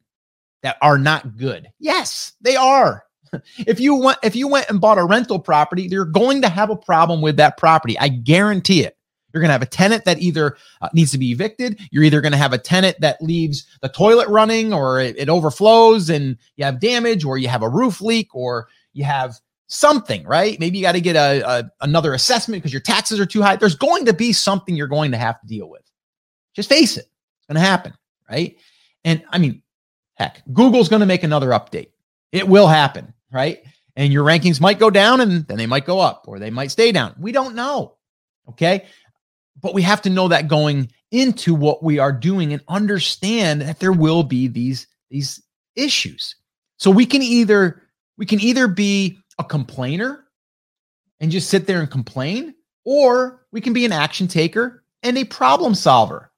that 0.63 0.77
are 0.83 0.99
not 0.99 1.37
good? 1.37 1.69
Yes, 1.81 2.33
they 2.41 2.57
are. 2.57 3.06
if 3.59 3.81
you 3.81 3.95
went 3.95 4.19
if 4.23 4.37
you 4.37 4.49
went 4.49 4.69
and 4.69 4.81
bought 4.81 4.99
a 4.99 5.05
rental 5.05 5.39
property, 5.39 5.83
you're 5.83 6.05
going 6.05 6.43
to 6.43 6.49
have 6.49 6.71
a 6.71 6.77
problem 6.77 7.21
with 7.21 7.37
that 7.37 7.57
property. 7.57 7.99
I 7.99 8.09
guarantee 8.09 8.85
it. 8.85 8.97
You're 9.33 9.43
going 9.43 9.51
to 9.51 9.53
have 9.53 9.63
a 9.63 9.67
tenant 9.67 10.07
that 10.07 10.19
either 10.19 10.57
uh, 10.81 10.89
needs 10.95 11.11
to 11.11 11.19
be 11.19 11.31
evicted. 11.31 11.79
You're 11.91 12.05
either 12.05 12.23
going 12.23 12.33
to 12.33 12.39
have 12.39 12.55
a 12.55 12.59
tenant 12.59 12.99
that 13.01 13.21
leaves 13.21 13.67
the 13.83 13.89
toilet 13.91 14.29
running 14.29 14.73
or 14.73 14.99
it, 14.99 15.19
it 15.19 15.29
overflows 15.29 16.09
and 16.09 16.39
you 16.57 16.65
have 16.65 16.81
damage 16.81 17.23
or 17.23 17.37
you 17.37 17.49
have 17.49 17.63
a 17.63 17.69
roof 17.69 18.01
leak 18.01 18.35
or 18.35 18.69
you 18.95 19.05
have 19.05 19.39
something, 19.67 20.25
right? 20.25 20.59
Maybe 20.59 20.79
you 20.79 20.83
got 20.83 20.93
to 20.93 21.03
get 21.03 21.17
a, 21.17 21.43
a 21.47 21.71
another 21.83 22.15
assessment 22.15 22.63
because 22.63 22.73
your 22.73 22.81
taxes 22.81 23.21
are 23.21 23.27
too 23.27 23.43
high. 23.43 23.57
There's 23.57 23.75
going 23.75 24.07
to 24.07 24.15
be 24.15 24.33
something 24.33 24.75
you're 24.75 24.87
going 24.87 25.11
to 25.11 25.19
have 25.19 25.39
to 25.41 25.47
deal 25.47 25.69
with. 25.69 25.83
Just 26.55 26.71
face 26.71 26.97
it. 26.97 27.05
It's 27.05 27.47
going 27.47 27.57
to 27.57 27.61
happen, 27.61 27.93
right? 28.31 28.57
And 29.05 29.23
I 29.29 29.39
mean, 29.39 29.63
heck, 30.15 30.43
Google's 30.53 30.89
going 30.89 31.01
to 31.01 31.07
make 31.07 31.25
another 31.25 31.49
update. 31.49 31.91
It 32.33 32.49
will 32.49 32.69
happen 32.69 33.13
right? 33.37 33.63
And 33.97 34.13
your 34.13 34.25
rankings 34.25 34.61
might 34.61 34.79
go 34.79 34.91
down 34.91 35.21
and 35.21 35.47
then 35.47 35.59
they 35.59 35.67
might 35.67 35.85
go 35.85 36.01
up 36.01 36.25
or 36.27 36.39
they 36.39 36.51
might 36.51 36.71
stay 36.71 36.91
down. 36.91 37.15
We 37.19 37.33
don't 37.33 37.55
know. 37.55 37.97
Okay. 38.49 38.87
But 39.61 39.75
we 39.75 39.83
have 39.83 40.03
to 40.03 40.11
know 40.11 40.29
that 40.29 40.49
going 40.49 40.91
into 41.13 41.55
what 41.55 41.83
we 41.83 41.99
are 41.99 42.13
doing 42.13 42.53
and 42.53 42.63
understand 42.67 43.61
that 43.63 43.79
there 43.79 43.93
will 43.93 44.23
be 44.23 44.49
these 44.49 44.87
these 45.11 45.43
issues. 45.77 46.35
So 46.79 46.91
we 46.91 47.07
can 47.07 47.23
either 47.23 47.83
we 48.17 48.27
can 48.27 48.41
either 48.41 48.69
be 48.69 49.19
a 49.39 49.45
complainer 49.45 50.25
and 51.21 51.31
just 51.31 51.51
sit 51.51 51.67
there 51.67 51.81
and 51.81 51.91
complain 51.91 52.55
or 52.85 53.47
we 53.53 53.61
can 53.61 53.73
be 53.73 53.85
an 53.85 53.93
action 53.93 54.29
taker 54.29 54.83
and 55.03 55.19
a 55.19 55.25
problem 55.25 55.75
solver. 55.75 56.31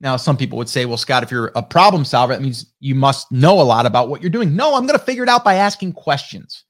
Now, 0.00 0.16
some 0.16 0.36
people 0.36 0.58
would 0.58 0.68
say, 0.68 0.84
well, 0.84 0.96
Scott, 0.96 1.22
if 1.24 1.30
you're 1.30 1.50
a 1.56 1.62
problem 1.62 2.04
solver, 2.04 2.32
that 2.32 2.42
means 2.42 2.66
you 2.78 2.94
must 2.94 3.30
know 3.32 3.60
a 3.60 3.62
lot 3.62 3.84
about 3.84 4.08
what 4.08 4.22
you're 4.22 4.30
doing. 4.30 4.54
No, 4.54 4.76
I'm 4.76 4.86
going 4.86 4.98
to 4.98 5.04
figure 5.04 5.24
it 5.24 5.28
out 5.28 5.44
by 5.44 5.54
asking 5.54 5.94
questions, 5.94 6.64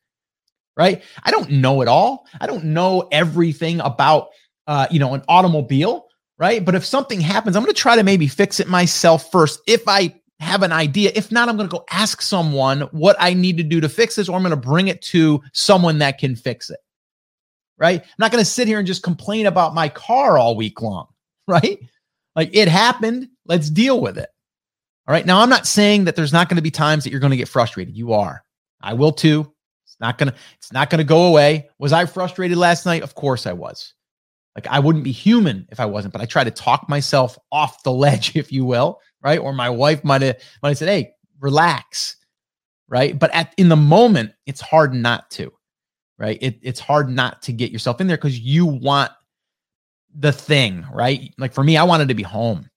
right? 0.76 1.02
I 1.24 1.30
don't 1.30 1.50
know 1.50 1.82
it 1.82 1.88
all. 1.88 2.26
I 2.40 2.46
don't 2.46 2.64
know 2.64 3.06
everything 3.12 3.80
about, 3.80 4.28
uh, 4.66 4.86
you 4.90 4.98
know, 4.98 5.12
an 5.12 5.22
automobile, 5.28 6.06
right? 6.38 6.64
But 6.64 6.74
if 6.74 6.86
something 6.86 7.20
happens, 7.20 7.54
I'm 7.54 7.62
going 7.62 7.74
to 7.74 7.80
try 7.80 7.96
to 7.96 8.02
maybe 8.02 8.28
fix 8.28 8.60
it 8.60 8.68
myself 8.68 9.30
first 9.30 9.60
if 9.66 9.86
I 9.86 10.14
have 10.40 10.62
an 10.62 10.72
idea. 10.72 11.12
If 11.14 11.30
not, 11.30 11.50
I'm 11.50 11.56
going 11.56 11.68
to 11.68 11.76
go 11.76 11.84
ask 11.90 12.22
someone 12.22 12.82
what 12.92 13.16
I 13.18 13.34
need 13.34 13.58
to 13.58 13.62
do 13.62 13.80
to 13.80 13.88
fix 13.90 14.14
this, 14.14 14.28
or 14.28 14.36
I'm 14.36 14.42
going 14.42 14.50
to 14.50 14.68
bring 14.68 14.88
it 14.88 15.02
to 15.02 15.42
someone 15.52 15.98
that 15.98 16.18
can 16.18 16.34
fix 16.34 16.70
it, 16.70 16.80
right? 17.76 18.00
I'm 18.00 18.08
not 18.18 18.32
going 18.32 18.42
to 18.42 18.50
sit 18.50 18.68
here 18.68 18.78
and 18.78 18.86
just 18.86 19.02
complain 19.02 19.46
about 19.46 19.74
my 19.74 19.90
car 19.90 20.38
all 20.38 20.56
week 20.56 20.80
long, 20.80 21.08
right? 21.46 21.78
Like 22.38 22.54
it 22.54 22.68
happened. 22.68 23.30
Let's 23.46 23.68
deal 23.68 24.00
with 24.00 24.16
it. 24.16 24.28
All 25.08 25.12
right. 25.12 25.26
Now, 25.26 25.40
I'm 25.40 25.50
not 25.50 25.66
saying 25.66 26.04
that 26.04 26.14
there's 26.14 26.32
not 26.32 26.48
going 26.48 26.54
to 26.54 26.62
be 26.62 26.70
times 26.70 27.02
that 27.02 27.10
you're 27.10 27.18
going 27.18 27.32
to 27.32 27.36
get 27.36 27.48
frustrated. 27.48 27.96
You 27.96 28.12
are. 28.12 28.44
I 28.80 28.94
will 28.94 29.10
too. 29.10 29.52
It's 29.84 29.96
not 29.98 30.18
going 30.18 30.30
to, 30.30 30.38
it's 30.56 30.72
not 30.72 30.88
going 30.88 31.00
to 31.00 31.04
go 31.04 31.26
away. 31.26 31.68
Was 31.80 31.92
I 31.92 32.06
frustrated 32.06 32.56
last 32.56 32.86
night? 32.86 33.02
Of 33.02 33.16
course 33.16 33.44
I 33.44 33.54
was. 33.54 33.92
Like 34.54 34.68
I 34.68 34.78
wouldn't 34.78 35.02
be 35.02 35.10
human 35.10 35.66
if 35.72 35.80
I 35.80 35.86
wasn't, 35.86 36.12
but 36.12 36.22
I 36.22 36.26
try 36.26 36.44
to 36.44 36.52
talk 36.52 36.88
myself 36.88 37.36
off 37.50 37.82
the 37.82 37.90
ledge, 38.04 38.36
if 38.36 38.52
you 38.52 38.64
will. 38.64 39.00
Right. 39.20 39.40
Or 39.40 39.52
my 39.52 39.68
wife 39.68 40.04
might 40.04 40.22
have, 40.22 40.36
might 40.62 40.68
have 40.68 40.78
said, 40.78 40.88
Hey, 40.88 41.14
relax. 41.40 42.18
Right. 42.86 43.18
But 43.18 43.34
at, 43.34 43.52
in 43.56 43.68
the 43.68 43.74
moment, 43.74 44.30
it's 44.46 44.60
hard 44.60 44.94
not 44.94 45.28
to. 45.32 45.52
Right. 46.18 46.38
It, 46.40 46.60
it's 46.62 46.78
hard 46.78 47.10
not 47.10 47.42
to 47.42 47.52
get 47.52 47.72
yourself 47.72 48.00
in 48.00 48.06
there 48.06 48.16
because 48.16 48.38
you 48.38 48.64
want 48.64 49.10
the 50.14 50.32
thing, 50.32 50.86
right? 50.92 51.32
Like 51.38 51.52
for 51.52 51.64
me, 51.64 51.76
I 51.76 51.84
wanted 51.84 52.08
to 52.08 52.14
be 52.14 52.22
home. 52.22 52.68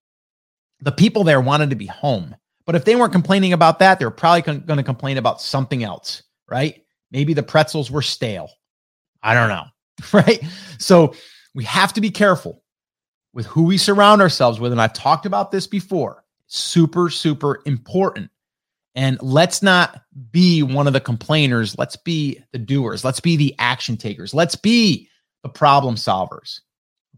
The 0.81 0.91
people 0.91 1.23
there 1.23 1.41
wanted 1.41 1.69
to 1.69 1.75
be 1.75 1.85
home. 1.85 2.35
But 2.65 2.75
if 2.75 2.85
they 2.85 2.95
weren't 2.95 3.11
complaining 3.11 3.53
about 3.53 3.79
that, 3.79 3.99
they 3.99 4.05
were 4.05 4.11
probably 4.11 4.41
con- 4.43 4.61
going 4.61 4.77
to 4.77 4.83
complain 4.83 5.17
about 5.17 5.41
something 5.41 5.83
else, 5.83 6.23
right? 6.49 6.83
Maybe 7.11 7.33
the 7.33 7.43
pretzels 7.43 7.91
were 7.91 8.01
stale. 8.01 8.49
I 9.23 9.33
don't 9.33 9.49
know, 9.49 9.65
right? 10.13 10.43
So 10.77 11.13
we 11.53 11.63
have 11.65 11.93
to 11.93 12.01
be 12.01 12.11
careful 12.11 12.63
with 13.33 13.45
who 13.45 13.63
we 13.63 13.77
surround 13.77 14.21
ourselves 14.21 14.59
with. 14.59 14.71
And 14.71 14.81
I've 14.81 14.93
talked 14.93 15.25
about 15.25 15.51
this 15.51 15.67
before. 15.67 16.23
Super, 16.47 17.09
super 17.09 17.61
important. 17.65 18.29
And 18.93 19.17
let's 19.21 19.61
not 19.61 20.01
be 20.31 20.63
one 20.63 20.87
of 20.87 20.93
the 20.93 20.99
complainers. 20.99 21.77
Let's 21.77 21.95
be 21.95 22.41
the 22.51 22.59
doers. 22.59 23.05
Let's 23.05 23.21
be 23.21 23.37
the 23.37 23.55
action 23.57 23.95
takers. 23.95 24.33
Let's 24.33 24.55
be 24.55 25.09
the 25.43 25.49
problem 25.49 25.95
solvers. 25.95 26.59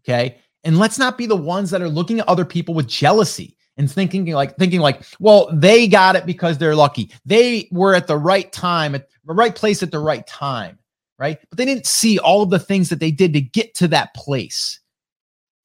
Okay. 0.04 0.38
And 0.64 0.80
let's 0.80 0.98
not 0.98 1.18
be 1.18 1.26
the 1.26 1.36
ones 1.36 1.72
that 1.72 1.82
are 1.82 1.90
looking 1.90 2.20
at 2.20 2.28
other 2.28 2.46
people 2.46 2.74
with 2.74 2.88
jealousy 2.88 3.58
and 3.78 3.92
thinking 3.92 4.26
like 4.28 4.56
thinking 4.58 4.80
like, 4.80 5.04
well, 5.20 5.50
they 5.54 5.88
got 5.88 6.16
it 6.16 6.26
because 6.26 6.58
they're 6.58 6.76
lucky. 6.76 7.12
They 7.26 7.68
were 7.72 7.96
at 7.96 8.08
the 8.08 8.18
right 8.18 8.52
time, 8.52 8.96
at 8.96 9.10
the 9.26 9.34
right 9.34 9.56
place 9.56 9.84
at 9.84 9.92
the 9.92 10.00
right 10.00 10.26
time, 10.28 10.78
right? 11.18 11.38
But 11.50 11.58
they 11.58 11.66
didn't 11.66 11.86
see 11.86 12.20
all 12.20 12.44
of 12.44 12.50
the 12.50 12.60
things 12.60 12.90
that 12.90 13.00
they 13.00 13.12
did 13.12 13.34
to 13.34 13.42
get 13.42 13.74
to 13.76 13.88
that 13.90 14.14
place. 14.14 14.80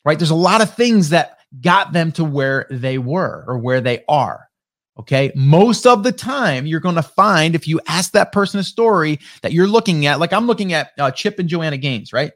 Right? 0.05 0.19
There's 0.19 0.31
a 0.31 0.35
lot 0.35 0.63
of 0.63 0.75
things 0.75 1.11
that 1.11 1.39
got 1.61 1.93
them 1.93 2.13
to 2.13 2.25
where 2.25 2.67
they 2.71 2.99
were 2.99 3.45
or 3.47 3.59
where 3.59 3.81
they 3.81 4.05
are. 4.09 4.49
Okay. 4.99 5.31
Most 5.37 5.87
of 5.87 6.03
the 6.03 6.13
time, 6.13 6.67
you're 6.67 6.81
going 6.81 6.97
to 6.97 7.03
find 7.03 7.55
if 7.55 7.69
you 7.69 7.81
ask 7.87 8.13
that 8.13 8.33
person 8.33 8.59
a 8.59 8.65
story 8.65 9.21
that 9.43 9.53
you're 9.53 9.69
looking 9.69 10.07
at, 10.07 10.19
like 10.19 10.33
I'm 10.33 10.47
looking 10.47 10.73
at 10.73 10.91
uh, 10.99 11.11
Chip 11.11 11.39
and 11.39 11.49
Joanna 11.49 11.77
Gaines, 11.77 12.13
right? 12.13 12.33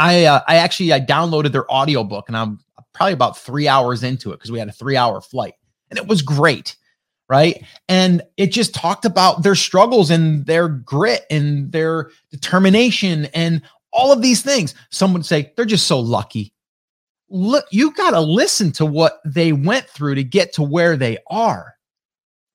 I 0.00 0.24
uh, 0.24 0.40
I 0.48 0.56
actually 0.56 0.94
I 0.94 1.00
downloaded 1.00 1.52
their 1.52 1.70
audiobook 1.70 2.28
and 2.28 2.36
I'm 2.36 2.58
probably 2.94 3.12
about 3.12 3.36
three 3.36 3.68
hours 3.68 4.02
into 4.02 4.32
it 4.32 4.36
because 4.36 4.50
we 4.50 4.58
had 4.58 4.68
a 4.68 4.72
three 4.72 4.96
hour 4.96 5.20
flight 5.20 5.54
and 5.90 5.98
it 5.98 6.06
was 6.06 6.22
great. 6.22 6.76
Right. 7.28 7.64
And 7.88 8.22
it 8.36 8.48
just 8.48 8.74
talked 8.74 9.04
about 9.04 9.44
their 9.44 9.54
struggles 9.54 10.10
and 10.10 10.46
their 10.46 10.68
grit 10.68 11.26
and 11.30 11.70
their 11.70 12.10
determination 12.30 13.26
and 13.26 13.62
all 13.92 14.10
of 14.10 14.22
these 14.22 14.42
things. 14.42 14.74
Some 14.90 15.12
would 15.12 15.24
say 15.24 15.52
they're 15.54 15.64
just 15.64 15.86
so 15.86 16.00
lucky. 16.00 16.52
Look, 17.28 17.66
you 17.70 17.92
got 17.92 18.10
to 18.12 18.20
listen 18.20 18.72
to 18.72 18.86
what 18.86 19.20
they 19.24 19.52
went 19.52 19.86
through 19.86 20.16
to 20.16 20.24
get 20.24 20.54
to 20.54 20.62
where 20.62 20.96
they 20.96 21.18
are. 21.28 21.74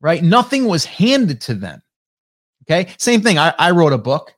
Right. 0.02 0.22
Nothing 0.22 0.66
was 0.66 0.84
handed 0.84 1.40
to 1.42 1.54
them. 1.54 1.82
Okay. 2.64 2.92
Same 2.98 3.22
thing. 3.22 3.38
I, 3.38 3.54
I 3.58 3.72
wrote 3.72 3.94
a 3.94 3.98
book, 3.98 4.34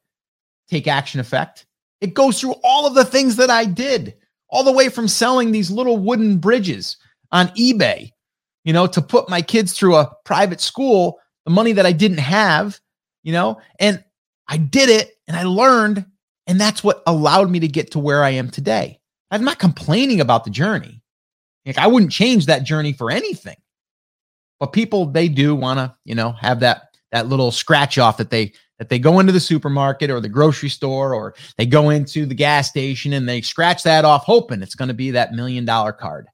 Take 0.69 0.87
Action 0.87 1.19
Effect. 1.19 1.66
It 2.01 2.13
goes 2.13 2.39
through 2.39 2.55
all 2.63 2.85
of 2.85 2.93
the 2.93 3.05
things 3.05 3.35
that 3.37 3.49
I 3.49 3.65
did, 3.65 4.15
all 4.49 4.63
the 4.63 4.71
way 4.71 4.89
from 4.89 5.07
selling 5.07 5.51
these 5.51 5.71
little 5.71 5.97
wooden 5.97 6.37
bridges 6.37 6.97
on 7.31 7.47
eBay, 7.49 8.11
you 8.63 8.73
know, 8.73 8.87
to 8.87 9.01
put 9.01 9.29
my 9.29 9.41
kids 9.41 9.73
through 9.73 9.95
a 9.95 10.11
private 10.25 10.61
school, 10.61 11.19
the 11.45 11.51
money 11.51 11.71
that 11.73 11.85
I 11.85 11.91
didn't 11.91 12.19
have, 12.19 12.79
you 13.23 13.33
know, 13.33 13.59
and 13.79 14.03
I 14.47 14.57
did 14.57 14.89
it 14.89 15.11
and 15.27 15.35
I 15.35 15.43
learned. 15.43 16.05
And 16.45 16.61
that's 16.61 16.83
what 16.83 17.03
allowed 17.07 17.49
me 17.49 17.59
to 17.59 17.67
get 17.67 17.91
to 17.91 17.99
where 17.99 18.23
I 18.23 18.29
am 18.29 18.49
today. 18.49 18.99
I'm 19.31 19.43
not 19.43 19.59
complaining 19.59 20.21
about 20.21 20.45
the 20.45 20.49
journey. 20.49 21.01
Like 21.65 21.77
I 21.77 21.87
wouldn't 21.87 22.13
change 22.13 22.45
that 22.45 22.63
journey 22.63 22.93
for 22.93 23.11
anything. 23.11 23.57
But 24.59 24.71
people, 24.71 25.05
they 25.05 25.27
do 25.27 25.53
want 25.55 25.79
to, 25.79 25.95
you 26.05 26.15
know, 26.15 26.31
have 26.31 26.61
that 26.61 26.83
that 27.11 27.27
little 27.27 27.51
scratch 27.51 27.97
off 27.97 28.17
that 28.17 28.29
they 28.29 28.53
that 28.79 28.89
they 28.89 28.99
go 28.99 29.19
into 29.19 29.31
the 29.31 29.39
supermarket 29.39 30.09
or 30.09 30.19
the 30.19 30.29
grocery 30.29 30.69
store 30.69 31.13
or 31.13 31.33
they 31.57 31.65
go 31.65 31.89
into 31.89 32.25
the 32.25 32.35
gas 32.35 32.69
station 32.69 33.13
and 33.13 33.27
they 33.27 33.41
scratch 33.41 33.83
that 33.83 34.05
off, 34.05 34.23
hoping 34.23 34.61
it's 34.61 34.75
going 34.75 34.87
to 34.87 34.93
be 34.93 35.11
that 35.11 35.33
million 35.33 35.65
dollar 35.65 35.91
card, 35.91 36.27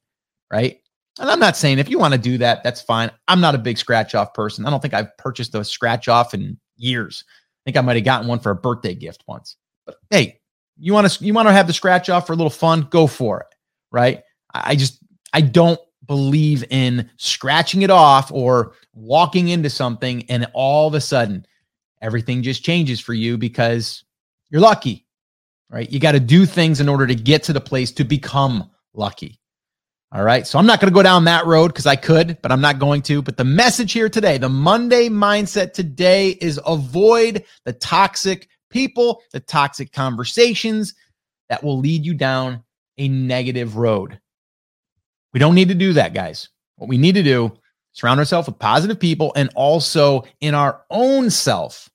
right? 0.52 0.80
And 1.20 1.30
I'm 1.30 1.40
not 1.40 1.56
saying 1.56 1.80
if 1.80 1.90
you 1.90 2.00
want 2.00 2.14
to 2.14 2.20
do 2.20 2.38
that, 2.40 2.64
that's 2.64 2.82
fine. 2.82 3.12
I'm 3.28 3.40
not 3.40 3.56
a 3.56 3.60
big 3.60 3.78
scratch 3.78 4.16
off 4.16 4.34
person. 4.34 4.66
I 4.66 4.70
don't 4.70 4.82
think 4.82 4.94
I've 4.94 5.16
purchased 5.18 5.56
a 5.56 5.64
scratch 5.64 6.08
off 6.08 6.34
in 6.34 6.58
years. 6.76 7.24
I 7.28 7.62
think 7.66 7.78
I 7.78 7.82
might 7.82 7.96
have 7.96 8.06
gotten 8.06 8.28
one 8.28 8.40
for 8.40 8.52
a 8.52 8.56
birthday 8.56 8.96
gift 8.96 9.24
once. 9.28 9.56
But 9.86 9.98
hey, 10.10 10.40
you 10.78 10.94
want 10.94 11.10
to 11.10 11.24
you 11.24 11.34
want 11.34 11.48
to 11.48 11.54
have 11.54 11.68
the 11.68 11.74
scratch 11.74 12.10
off 12.10 12.26
for 12.26 12.34
a 12.34 12.36
little 12.36 12.50
fun, 12.50 12.88
go 12.90 13.08
for 13.08 13.42
it, 13.42 13.56
right? 13.92 14.24
I 14.54 14.76
just 14.76 15.04
I 15.34 15.42
don't 15.42 15.80
believe 16.08 16.66
in 16.70 17.10
scratching 17.18 17.84
it 17.84 17.90
off 17.90 18.32
or 18.32 18.74
walking 18.94 19.50
into 19.50 19.70
something 19.70 20.26
and 20.30 20.48
all 20.54 20.88
of 20.88 20.94
a 20.94 21.02
sudden 21.02 21.46
everything 22.04 22.44
just 22.44 22.64
changes 22.64 23.00
for 23.00 23.14
you 23.14 23.38
because 23.38 24.04
you're 24.52 24.62
lucky, 24.62 25.08
right? 25.72 25.90
You 25.92 26.00
got 26.00 26.12
to 26.12 26.20
do 26.20 26.46
things 26.46 26.80
in 26.80 26.90
order 26.90 27.08
to 27.08 27.16
get 27.16 27.44
to 27.44 27.54
the 27.54 27.62
place 27.62 27.92
to 27.94 28.04
become 28.04 28.70
lucky. 28.94 29.40
All 30.12 30.24
right. 30.24 30.46
So 30.46 30.60
I'm 30.60 30.68
not 30.68 30.80
going 30.80 30.92
to 30.92 30.96
go 30.96 31.02
down 31.02 31.24
that 31.24 31.48
road 31.48 31.70
because 31.70 31.88
I 31.88 31.96
could, 31.96 32.38
but 32.44 32.52
I'm 32.52 32.62
not 32.62 32.78
going 32.78 33.02
to. 33.04 33.24
But 33.24 33.38
the 33.38 33.44
message 33.44 33.94
here 33.94 34.10
today, 34.10 34.38
the 34.38 34.48
Monday 34.48 35.10
mindset 35.10 35.74
today 35.74 36.32
is 36.40 36.60
avoid 36.68 37.44
the 37.66 37.74
toxic 37.74 38.48
people, 38.70 39.24
the 39.32 39.40
toxic 39.40 39.92
conversations 39.92 40.94
that 41.50 41.64
will 41.64 41.80
lead 41.80 42.06
you 42.06 42.14
down 42.14 42.64
a 43.00 43.08
negative 43.08 43.76
road. 43.76 44.20
We 45.34 45.40
don't 45.40 45.56
need 45.56 45.70
to 45.70 45.74
do 45.74 45.94
that, 45.94 46.14
guys. 46.14 46.50
What 46.76 46.90
we 46.90 47.00
need 47.00 47.16
to 47.16 47.24
do, 47.24 47.52
surround 47.94 48.20
ourselves 48.20 48.48
with 48.48 48.60
positive 48.60 49.00
people 49.00 49.32
and 49.36 49.50
also 49.56 50.26
in 50.42 50.54
our 50.54 50.84
own 50.92 51.32
self 51.32 51.90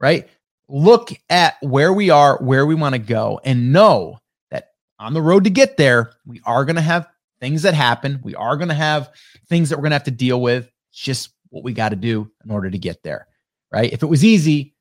right? 0.00 0.28
Look 0.68 1.10
at 1.30 1.56
where 1.62 1.92
we 1.92 2.10
are, 2.10 2.38
where 2.38 2.66
we 2.66 2.74
want 2.74 2.94
to 2.94 2.98
go, 2.98 3.40
and 3.44 3.72
know 3.72 4.18
that 4.50 4.70
on 4.98 5.14
the 5.14 5.22
road 5.22 5.44
to 5.44 5.50
get 5.50 5.76
there, 5.76 6.12
we 6.26 6.40
are 6.44 6.64
going 6.64 6.76
to 6.76 6.82
have 6.82 7.08
things 7.40 7.62
that 7.62 7.74
happen. 7.74 8.20
We 8.22 8.34
are 8.34 8.56
going 8.56 8.68
to 8.68 8.74
have 8.74 9.10
things 9.48 9.70
that 9.70 9.76
we're 9.76 9.82
going 9.82 9.92
to 9.92 9.96
have 9.96 10.04
to 10.04 10.10
deal 10.10 10.40
with. 10.40 10.70
It's 10.90 11.00
just 11.00 11.30
what 11.50 11.64
we 11.64 11.72
got 11.72 11.90
to 11.90 11.96
do 11.96 12.30
in 12.44 12.50
order 12.50 12.70
to 12.70 12.78
get 12.78 13.02
there, 13.02 13.26
right? 13.72 13.92
If 13.92 14.02
it 14.02 14.06
was 14.06 14.24
easy, 14.24 14.74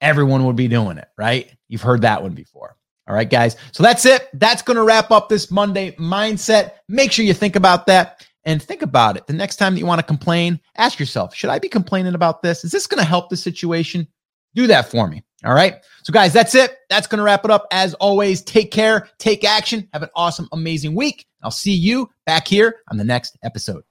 everyone 0.00 0.44
would 0.44 0.56
be 0.56 0.68
doing 0.68 0.98
it, 0.98 1.08
right? 1.16 1.54
You've 1.68 1.82
heard 1.82 2.02
that 2.02 2.22
one 2.22 2.34
before. 2.34 2.76
All 3.06 3.14
right, 3.14 3.28
guys. 3.28 3.56
So 3.72 3.82
that's 3.82 4.06
it. 4.06 4.28
That's 4.34 4.62
going 4.62 4.76
to 4.76 4.82
wrap 4.82 5.10
up 5.10 5.28
this 5.28 5.50
Monday 5.50 5.92
mindset. 5.92 6.72
Make 6.88 7.12
sure 7.12 7.24
you 7.24 7.34
think 7.34 7.54
about 7.54 7.86
that 7.86 8.26
and 8.44 8.62
think 8.62 8.82
about 8.82 9.16
it. 9.16 9.26
The 9.26 9.34
next 9.34 9.56
time 9.56 9.74
that 9.74 9.80
you 9.80 9.86
want 9.86 10.00
to 10.00 10.06
complain, 10.06 10.58
ask 10.76 10.98
yourself, 10.98 11.34
should 11.34 11.50
I 11.50 11.58
be 11.58 11.68
complaining 11.68 12.14
about 12.14 12.42
this? 12.42 12.64
Is 12.64 12.72
this 12.72 12.86
going 12.86 13.02
to 13.02 13.08
help 13.08 13.28
the 13.28 13.36
situation? 13.36 14.06
Do 14.54 14.66
that 14.68 14.90
for 14.90 15.06
me. 15.06 15.22
All 15.44 15.54
right. 15.54 15.84
So, 16.04 16.12
guys, 16.12 16.32
that's 16.32 16.54
it. 16.54 16.78
That's 16.88 17.06
going 17.06 17.18
to 17.18 17.22
wrap 17.22 17.44
it 17.44 17.50
up. 17.50 17.66
As 17.70 17.94
always, 17.94 18.42
take 18.42 18.70
care, 18.70 19.08
take 19.18 19.44
action, 19.44 19.88
have 19.92 20.02
an 20.02 20.08
awesome, 20.16 20.48
amazing 20.52 20.94
week. 20.94 21.26
I'll 21.42 21.50
see 21.50 21.74
you 21.74 22.10
back 22.24 22.48
here 22.48 22.76
on 22.90 22.96
the 22.96 23.04
next 23.04 23.36
episode. 23.42 23.84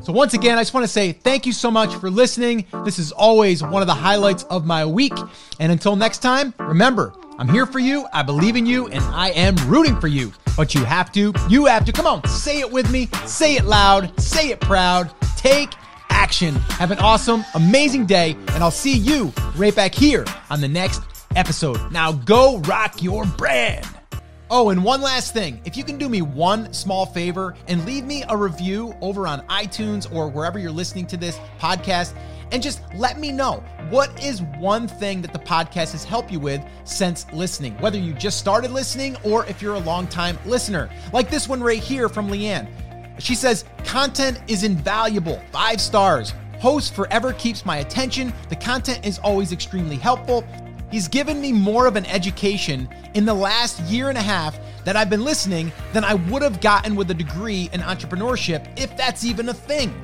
So, 0.00 0.12
once 0.12 0.34
again, 0.34 0.58
I 0.58 0.60
just 0.60 0.74
want 0.74 0.84
to 0.84 0.92
say 0.92 1.10
thank 1.10 1.44
you 1.44 1.52
so 1.52 1.70
much 1.70 1.92
for 1.96 2.08
listening. 2.08 2.66
This 2.84 3.00
is 3.00 3.10
always 3.10 3.62
one 3.62 3.82
of 3.82 3.88
the 3.88 3.94
highlights 3.94 4.44
of 4.44 4.64
my 4.64 4.86
week. 4.86 5.14
And 5.58 5.72
until 5.72 5.96
next 5.96 6.18
time, 6.18 6.54
remember, 6.60 7.12
I'm 7.38 7.48
here 7.48 7.66
for 7.66 7.80
you, 7.80 8.06
I 8.12 8.22
believe 8.22 8.54
in 8.54 8.64
you, 8.64 8.86
and 8.86 9.02
I 9.02 9.30
am 9.30 9.56
rooting 9.68 10.00
for 10.00 10.06
you. 10.06 10.32
But 10.56 10.74
you 10.74 10.84
have 10.84 11.10
to, 11.12 11.32
you 11.48 11.66
have 11.66 11.84
to. 11.84 11.92
Come 11.92 12.06
on, 12.06 12.26
say 12.28 12.60
it 12.60 12.70
with 12.70 12.90
me, 12.90 13.08
say 13.26 13.56
it 13.56 13.64
loud, 13.64 14.18
say 14.20 14.50
it 14.50 14.60
proud. 14.60 15.10
Take 15.36 15.72
action. 16.16 16.54
Have 16.80 16.90
an 16.90 16.98
awesome, 16.98 17.44
amazing 17.54 18.06
day, 18.06 18.32
and 18.48 18.64
I'll 18.64 18.70
see 18.70 18.96
you 18.96 19.32
right 19.54 19.76
back 19.76 19.94
here 19.94 20.24
on 20.48 20.62
the 20.62 20.68
next 20.68 21.02
episode. 21.36 21.92
Now 21.92 22.12
go 22.12 22.58
rock 22.60 23.02
your 23.02 23.26
brand. 23.26 23.86
Oh, 24.48 24.70
and 24.70 24.82
one 24.82 25.02
last 25.02 25.34
thing. 25.34 25.60
If 25.64 25.76
you 25.76 25.84
can 25.84 25.98
do 25.98 26.08
me 26.08 26.22
one 26.22 26.72
small 26.72 27.04
favor 27.04 27.54
and 27.68 27.84
leave 27.84 28.04
me 28.04 28.24
a 28.28 28.36
review 28.36 28.94
over 29.02 29.26
on 29.26 29.46
iTunes 29.48 30.10
or 30.12 30.28
wherever 30.28 30.58
you're 30.58 30.70
listening 30.70 31.06
to 31.08 31.16
this 31.16 31.38
podcast, 31.60 32.16
and 32.52 32.62
just 32.62 32.80
let 32.94 33.18
me 33.18 33.30
know 33.30 33.62
what 33.90 34.22
is 34.22 34.40
one 34.58 34.88
thing 34.88 35.20
that 35.20 35.32
the 35.32 35.38
podcast 35.40 35.92
has 35.92 36.04
helped 36.04 36.30
you 36.30 36.40
with 36.40 36.62
since 36.84 37.26
listening, 37.32 37.74
whether 37.78 37.98
you 37.98 38.14
just 38.14 38.38
started 38.38 38.70
listening 38.70 39.16
or 39.24 39.44
if 39.46 39.60
you're 39.60 39.74
a 39.74 39.80
long-time 39.80 40.38
listener. 40.46 40.88
Like 41.12 41.28
this 41.28 41.48
one 41.48 41.60
right 41.60 41.82
here 41.82 42.08
from 42.08 42.28
Leanne. 42.28 42.68
She 43.18 43.34
says, 43.34 43.64
content 43.84 44.40
is 44.48 44.62
invaluable, 44.62 45.40
five 45.52 45.80
stars. 45.80 46.34
Host 46.58 46.94
forever 46.94 47.32
keeps 47.32 47.66
my 47.66 47.78
attention. 47.78 48.32
The 48.48 48.56
content 48.56 49.06
is 49.06 49.18
always 49.18 49.52
extremely 49.52 49.96
helpful. 49.96 50.44
He's 50.90 51.08
given 51.08 51.40
me 51.40 51.52
more 51.52 51.86
of 51.86 51.96
an 51.96 52.06
education 52.06 52.88
in 53.14 53.24
the 53.24 53.34
last 53.34 53.80
year 53.82 54.08
and 54.08 54.16
a 54.16 54.22
half 54.22 54.58
that 54.84 54.96
I've 54.96 55.10
been 55.10 55.24
listening 55.24 55.72
than 55.92 56.04
I 56.04 56.14
would 56.14 56.42
have 56.42 56.60
gotten 56.60 56.94
with 56.94 57.10
a 57.10 57.14
degree 57.14 57.68
in 57.72 57.80
entrepreneurship, 57.80 58.66
if 58.78 58.96
that's 58.96 59.24
even 59.24 59.48
a 59.48 59.54
thing. 59.54 59.94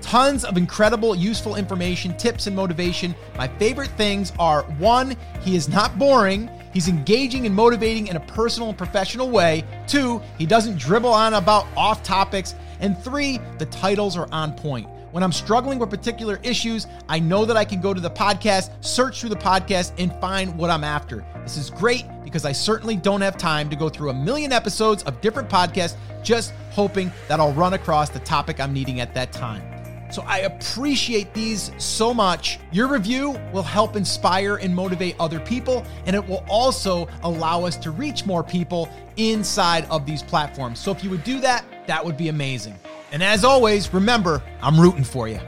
Tons 0.00 0.44
of 0.44 0.56
incredible, 0.56 1.14
useful 1.14 1.54
information, 1.54 2.16
tips, 2.16 2.48
and 2.48 2.56
motivation. 2.56 3.14
My 3.36 3.46
favorite 3.46 3.90
things 3.90 4.32
are 4.38 4.62
one, 4.78 5.16
he 5.42 5.54
is 5.54 5.68
not 5.68 5.96
boring. 5.98 6.50
He's 6.72 6.88
engaging 6.88 7.46
and 7.46 7.54
motivating 7.54 8.08
in 8.08 8.16
a 8.16 8.20
personal 8.20 8.70
and 8.70 8.78
professional 8.78 9.30
way. 9.30 9.62
Two, 9.86 10.22
he 10.38 10.46
doesn't 10.46 10.78
dribble 10.78 11.12
on 11.12 11.34
about 11.34 11.66
off 11.76 12.02
topics. 12.02 12.54
And 12.82 12.98
three, 12.98 13.40
the 13.58 13.66
titles 13.66 14.16
are 14.16 14.28
on 14.32 14.52
point. 14.52 14.88
When 15.12 15.22
I'm 15.22 15.32
struggling 15.32 15.78
with 15.78 15.90
particular 15.90 16.40
issues, 16.42 16.86
I 17.08 17.18
know 17.18 17.44
that 17.44 17.56
I 17.56 17.64
can 17.64 17.80
go 17.80 17.94
to 17.94 18.00
the 18.00 18.10
podcast, 18.10 18.70
search 18.80 19.20
through 19.20 19.30
the 19.30 19.36
podcast, 19.36 19.92
and 19.98 20.12
find 20.20 20.56
what 20.58 20.68
I'm 20.68 20.84
after. 20.84 21.24
This 21.42 21.56
is 21.56 21.70
great 21.70 22.06
because 22.24 22.44
I 22.44 22.52
certainly 22.52 22.96
don't 22.96 23.20
have 23.20 23.36
time 23.36 23.70
to 23.70 23.76
go 23.76 23.88
through 23.88 24.10
a 24.10 24.14
million 24.14 24.52
episodes 24.52 25.02
of 25.04 25.20
different 25.20 25.48
podcasts 25.48 25.96
just 26.22 26.52
hoping 26.70 27.12
that 27.28 27.40
I'll 27.40 27.52
run 27.52 27.74
across 27.74 28.08
the 28.08 28.20
topic 28.20 28.58
I'm 28.58 28.72
needing 28.72 29.00
at 29.00 29.14
that 29.14 29.32
time. 29.32 29.71
So 30.12 30.22
I 30.26 30.40
appreciate 30.40 31.32
these 31.32 31.72
so 31.78 32.12
much. 32.12 32.58
Your 32.70 32.86
review 32.86 33.40
will 33.52 33.62
help 33.62 33.96
inspire 33.96 34.56
and 34.56 34.76
motivate 34.76 35.16
other 35.18 35.40
people, 35.40 35.86
and 36.04 36.14
it 36.14 36.26
will 36.26 36.44
also 36.48 37.08
allow 37.22 37.64
us 37.64 37.76
to 37.78 37.90
reach 37.90 38.26
more 38.26 38.42
people 38.42 38.90
inside 39.16 39.86
of 39.90 40.04
these 40.04 40.22
platforms. 40.22 40.78
So 40.78 40.90
if 40.90 41.02
you 41.02 41.08
would 41.10 41.24
do 41.24 41.40
that, 41.40 41.64
that 41.86 42.04
would 42.04 42.18
be 42.18 42.28
amazing. 42.28 42.78
And 43.10 43.22
as 43.22 43.42
always, 43.42 43.92
remember, 43.94 44.42
I'm 44.60 44.78
rooting 44.78 45.04
for 45.04 45.28
you. 45.28 45.40